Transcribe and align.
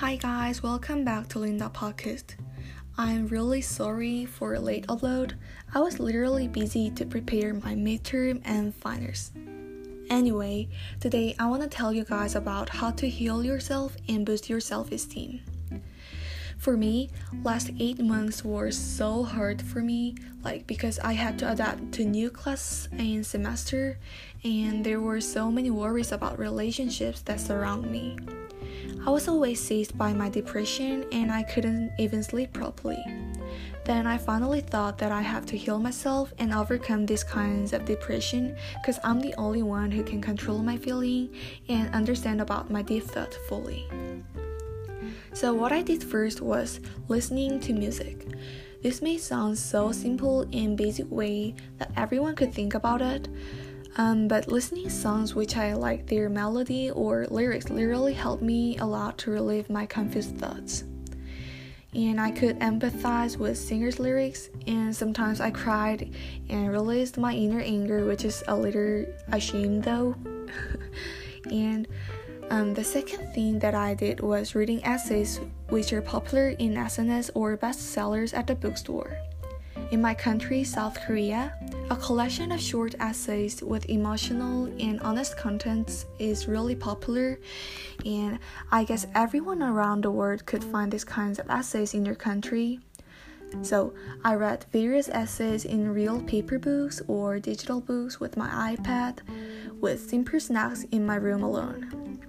Hi 0.00 0.16
guys, 0.16 0.62
welcome 0.62 1.04
back 1.04 1.28
to 1.28 1.40
Linda 1.40 1.68
Podcast. 1.68 2.34
I'm 2.96 3.26
really 3.26 3.60
sorry 3.60 4.24
for 4.24 4.54
a 4.54 4.58
late 4.58 4.86
upload. 4.86 5.34
I 5.74 5.80
was 5.80 6.00
literally 6.00 6.48
busy 6.48 6.88
to 6.92 7.04
prepare 7.04 7.52
my 7.52 7.74
midterm 7.74 8.40
and 8.46 8.74
finals. 8.74 9.30
Anyway, 10.08 10.70
today 11.00 11.36
I 11.38 11.48
want 11.48 11.60
to 11.64 11.68
tell 11.68 11.92
you 11.92 12.04
guys 12.04 12.34
about 12.34 12.70
how 12.70 12.92
to 12.92 13.10
heal 13.10 13.44
yourself 13.44 13.94
and 14.08 14.24
boost 14.24 14.48
your 14.48 14.58
self-esteem. 14.58 15.42
For 16.56 16.78
me, 16.78 17.10
last 17.44 17.70
8 17.78 18.00
months 18.00 18.42
were 18.42 18.70
so 18.70 19.22
hard 19.22 19.60
for 19.60 19.82
me 19.82 20.16
like 20.42 20.66
because 20.66 20.98
I 21.00 21.12
had 21.12 21.38
to 21.40 21.52
adapt 21.52 21.92
to 21.92 22.06
new 22.06 22.30
class 22.30 22.88
and 22.92 23.24
semester 23.24 23.98
and 24.44 24.82
there 24.82 25.02
were 25.02 25.20
so 25.20 25.52
many 25.52 25.70
worries 25.70 26.10
about 26.10 26.38
relationships 26.38 27.20
that 27.20 27.38
surround 27.38 27.90
me. 27.90 28.16
I 29.06 29.08
was 29.10 29.28
always 29.28 29.58
seized 29.58 29.96
by 29.96 30.12
my 30.12 30.28
depression 30.28 31.06
and 31.10 31.32
I 31.32 31.42
couldn't 31.42 31.92
even 31.98 32.22
sleep 32.22 32.52
properly. 32.52 33.02
Then 33.84 34.06
I 34.06 34.18
finally 34.18 34.60
thought 34.60 34.98
that 34.98 35.10
I 35.10 35.22
have 35.22 35.46
to 35.46 35.56
heal 35.56 35.78
myself 35.78 36.34
and 36.38 36.52
overcome 36.52 37.06
these 37.06 37.24
kinds 37.24 37.72
of 37.72 37.86
depression 37.86 38.56
because 38.74 38.98
I'm 39.02 39.20
the 39.20 39.34
only 39.36 39.62
one 39.62 39.90
who 39.90 40.02
can 40.02 40.20
control 40.20 40.58
my 40.58 40.76
feeling 40.76 41.30
and 41.68 41.92
understand 41.94 42.42
about 42.42 42.70
my 42.70 42.82
deep 42.82 43.04
thought 43.04 43.34
fully. 43.48 43.88
So 45.32 45.54
what 45.54 45.72
I 45.72 45.80
did 45.80 46.04
first 46.04 46.42
was 46.42 46.80
listening 47.08 47.58
to 47.60 47.72
music. 47.72 48.26
This 48.82 49.00
may 49.00 49.16
sound 49.16 49.58
so 49.58 49.92
simple 49.92 50.42
and 50.52 50.76
basic 50.76 51.10
way 51.10 51.54
that 51.78 51.90
everyone 51.96 52.34
could 52.34 52.52
think 52.52 52.74
about 52.74 53.00
it, 53.00 53.28
um, 53.96 54.28
but 54.28 54.48
listening 54.48 54.88
songs 54.88 55.34
which 55.34 55.56
I 55.56 55.74
like 55.74 56.06
their 56.06 56.28
melody 56.28 56.90
or 56.90 57.26
lyrics 57.28 57.70
literally 57.70 58.12
helped 58.12 58.42
me 58.42 58.78
a 58.78 58.86
lot 58.86 59.18
to 59.18 59.30
relieve 59.30 59.68
my 59.68 59.86
confused 59.86 60.38
thoughts. 60.38 60.84
And 61.92 62.20
I 62.20 62.30
could 62.30 62.60
empathize 62.60 63.36
with 63.36 63.58
singers' 63.58 63.98
lyrics, 63.98 64.48
and 64.68 64.94
sometimes 64.94 65.40
I 65.40 65.50
cried 65.50 66.14
and 66.48 66.70
released 66.70 67.18
my 67.18 67.34
inner 67.34 67.60
anger, 67.60 68.06
which 68.06 68.24
is 68.24 68.44
a 68.46 68.56
little 68.56 69.06
ashamed 69.32 69.82
though. 69.82 70.14
and 71.50 71.88
um, 72.50 72.74
the 72.74 72.84
second 72.84 73.32
thing 73.32 73.58
that 73.60 73.74
I 73.74 73.94
did 73.94 74.20
was 74.20 74.54
reading 74.54 74.84
essays 74.84 75.40
which 75.68 75.92
are 75.92 76.02
popular 76.02 76.50
in 76.50 76.74
SNS 76.74 77.30
or 77.34 77.56
bestsellers 77.56 78.36
at 78.36 78.46
the 78.46 78.54
bookstore. 78.54 79.16
In 79.90 80.00
my 80.00 80.14
country, 80.14 80.62
South 80.62 81.00
Korea, 81.00 81.54
a 81.90 81.96
collection 81.96 82.52
of 82.52 82.60
short 82.60 82.94
essays 83.00 83.62
with 83.62 83.90
emotional 83.90 84.66
and 84.78 85.00
honest 85.00 85.36
contents 85.36 86.06
is 86.20 86.46
really 86.46 86.76
popular, 86.76 87.40
and 88.06 88.38
I 88.70 88.84
guess 88.84 89.08
everyone 89.16 89.60
around 89.60 90.04
the 90.04 90.10
world 90.12 90.46
could 90.46 90.62
find 90.62 90.92
these 90.92 91.04
kinds 91.04 91.40
of 91.40 91.50
essays 91.50 91.92
in 91.92 92.04
their 92.04 92.14
country. 92.14 92.78
So, 93.62 93.92
I 94.22 94.36
read 94.36 94.66
various 94.70 95.08
essays 95.08 95.64
in 95.64 95.92
real 95.92 96.22
paper 96.22 96.60
books 96.60 97.02
or 97.08 97.40
digital 97.40 97.80
books 97.80 98.20
with 98.20 98.36
my 98.36 98.76
iPad, 98.76 99.18
with 99.80 100.08
simple 100.08 100.38
snacks 100.38 100.84
in 100.92 101.04
my 101.04 101.16
room 101.16 101.42
alone 101.42 102.20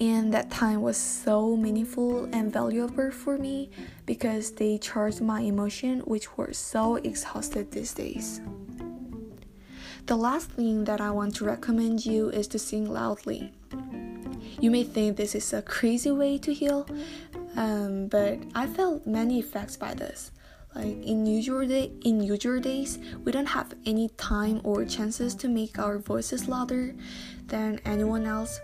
and 0.00 0.34
that 0.34 0.50
time 0.50 0.82
was 0.82 0.96
so 0.96 1.54
meaningful 1.56 2.24
and 2.32 2.52
valuable 2.52 3.12
for 3.12 3.38
me 3.38 3.70
because 4.04 4.50
they 4.52 4.76
charged 4.78 5.20
my 5.20 5.40
emotion 5.42 6.00
which 6.00 6.36
were 6.36 6.52
so 6.52 6.96
exhausted 6.96 7.70
these 7.70 7.94
days 7.94 8.40
the 10.06 10.16
last 10.16 10.50
thing 10.50 10.84
that 10.84 11.00
i 11.00 11.10
want 11.10 11.34
to 11.36 11.44
recommend 11.44 12.04
you 12.04 12.28
is 12.30 12.46
to 12.48 12.58
sing 12.58 12.90
loudly. 12.90 13.52
You 14.60 14.70
may 14.70 14.84
think 14.84 15.16
this 15.16 15.34
is 15.34 15.52
a 15.52 15.62
crazy 15.62 16.10
way 16.10 16.38
to 16.38 16.52
heal 16.52 16.86
um, 17.56 18.08
but 18.08 18.38
i 18.54 18.66
felt 18.66 19.06
many 19.06 19.38
effects 19.38 19.76
by 19.76 19.94
this. 19.94 20.30
Like 20.74 21.02
in 21.04 21.26
usual 21.26 21.66
day 21.66 21.92
in 22.04 22.22
usual 22.22 22.60
days 22.60 22.98
we 23.24 23.32
don't 23.32 23.46
have 23.46 23.74
any 23.84 24.08
time 24.16 24.60
or 24.64 24.84
chances 24.84 25.34
to 25.36 25.48
make 25.48 25.78
our 25.78 25.98
voices 25.98 26.48
louder 26.48 26.94
than 27.46 27.80
anyone 27.84 28.26
else. 28.26 28.60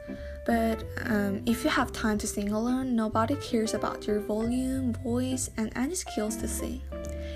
But 0.47 0.83
um, 1.05 1.43
if 1.45 1.63
you 1.63 1.69
have 1.71 1.93
time 1.93 2.17
to 2.19 2.27
sing 2.27 2.53
alone, 2.53 2.97
nobody 2.97 3.37
cares 3.37 3.75
about 3.75 4.07
your 4.07 4.21
volume, 4.21 4.95
voice, 4.95 5.51
and 5.59 5.71
any 5.77 5.95
skills 5.95 6.37
to 6.37 6.49
sing. 6.49 6.81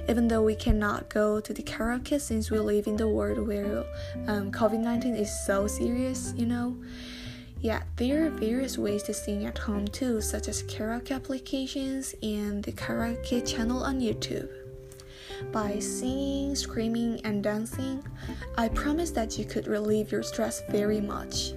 Even 0.08 0.28
though 0.28 0.42
we 0.42 0.54
cannot 0.54 1.08
go 1.08 1.40
to 1.40 1.52
the 1.52 1.62
karaoke 1.62 2.20
since 2.20 2.50
we 2.50 2.58
live 2.58 2.86
in 2.86 2.96
the 2.96 3.08
world 3.08 3.46
where 3.46 3.84
um, 4.26 4.50
COVID 4.50 4.80
19 4.80 5.14
is 5.14 5.30
so 5.46 5.66
serious, 5.66 6.34
you 6.36 6.46
know. 6.46 6.76
Yeah, 7.60 7.84
there 7.94 8.26
are 8.26 8.30
various 8.30 8.76
ways 8.76 9.04
to 9.04 9.14
sing 9.14 9.46
at 9.46 9.56
home 9.56 9.86
too, 9.86 10.20
such 10.20 10.48
as 10.48 10.64
karaoke 10.64 11.14
applications 11.14 12.14
and 12.20 12.62
the 12.64 12.72
karaoke 12.72 13.46
channel 13.46 13.84
on 13.84 14.00
YouTube. 14.00 14.48
By 15.52 15.78
singing, 15.78 16.56
screaming, 16.56 17.20
and 17.24 17.42
dancing, 17.42 18.04
I 18.58 18.68
promise 18.68 19.12
that 19.12 19.38
you 19.38 19.44
could 19.44 19.68
relieve 19.68 20.10
your 20.10 20.22
stress 20.24 20.62
very 20.70 21.00
much. 21.00 21.52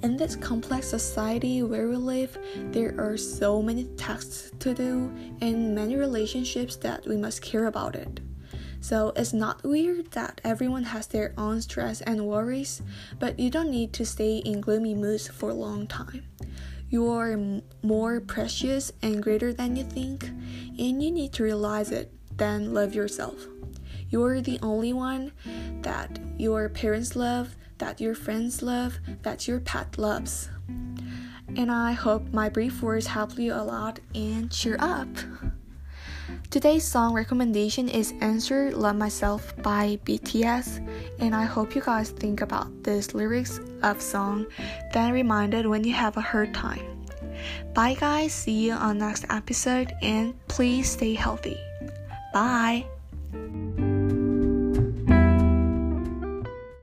In 0.00 0.16
this 0.16 0.36
complex 0.36 0.86
society 0.86 1.64
where 1.64 1.88
we 1.88 1.96
live, 1.96 2.38
there 2.70 2.94
are 2.98 3.16
so 3.16 3.60
many 3.60 3.84
tasks 3.96 4.52
to 4.60 4.72
do 4.72 5.12
and 5.40 5.74
many 5.74 5.96
relationships 5.96 6.76
that 6.76 7.04
we 7.04 7.16
must 7.16 7.42
care 7.42 7.66
about 7.66 7.96
it. 7.96 8.20
So 8.80 9.12
it's 9.16 9.32
not 9.32 9.64
weird 9.64 10.12
that 10.12 10.40
everyone 10.44 10.84
has 10.84 11.08
their 11.08 11.34
own 11.36 11.60
stress 11.62 12.00
and 12.02 12.28
worries, 12.28 12.80
but 13.18 13.40
you 13.40 13.50
don't 13.50 13.72
need 13.72 13.92
to 13.94 14.06
stay 14.06 14.36
in 14.36 14.60
gloomy 14.60 14.94
moods 14.94 15.26
for 15.26 15.50
a 15.50 15.54
long 15.54 15.88
time. 15.88 16.22
You 16.88 17.10
are 17.10 17.36
more 17.82 18.20
precious 18.20 18.92
and 19.02 19.20
greater 19.20 19.52
than 19.52 19.74
you 19.74 19.82
think, 19.82 20.22
and 20.24 21.02
you 21.02 21.10
need 21.10 21.32
to 21.34 21.42
realize 21.42 21.90
it, 21.90 22.12
then 22.36 22.72
love 22.72 22.94
yourself. 22.94 23.34
You're 24.10 24.40
the 24.40 24.58
only 24.62 24.92
one 24.92 25.32
that 25.82 26.18
your 26.38 26.68
parents 26.68 27.14
love, 27.14 27.56
that 27.78 28.00
your 28.00 28.14
friends 28.14 28.62
love, 28.62 28.98
that 29.22 29.46
your 29.46 29.60
pet 29.60 29.98
loves. 29.98 30.48
And 31.56 31.70
I 31.70 31.92
hope 31.92 32.32
my 32.32 32.48
brief 32.48 32.82
words 32.82 33.06
help 33.06 33.38
you 33.38 33.54
a 33.54 33.62
lot 33.62 34.00
and 34.14 34.50
cheer 34.50 34.76
up. 34.78 35.08
Today's 36.50 36.84
song 36.84 37.14
recommendation 37.14 37.88
is 37.88 38.14
Answer 38.20 38.70
Love 38.72 38.96
Myself 38.96 39.54
by 39.62 39.98
BTS, 40.04 40.86
and 41.20 41.34
I 41.34 41.44
hope 41.44 41.74
you 41.74 41.82
guys 41.82 42.10
think 42.10 42.40
about 42.40 42.82
these 42.82 43.14
lyrics 43.14 43.60
of 43.82 44.00
song, 44.00 44.46
then 44.92 45.12
reminded 45.12 45.66
when 45.66 45.84
you 45.84 45.92
have 45.92 46.16
a 46.16 46.22
hard 46.22 46.52
time. 46.54 47.04
Bye 47.74 47.94
guys, 47.94 48.32
see 48.32 48.66
you 48.66 48.72
on 48.72 48.98
next 48.98 49.24
episode 49.30 49.94
and 50.02 50.34
please 50.48 50.90
stay 50.90 51.14
healthy. 51.14 51.58
Bye. 52.32 52.86